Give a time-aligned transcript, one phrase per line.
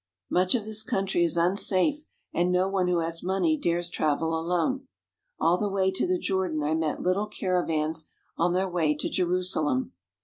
[0.31, 4.87] Much of this country is unsafe, and no one who has money dares travel alone.
[5.39, 9.07] All the way to the Jor dan I met little caravans on their way to
[9.09, 9.93] Jerusalem.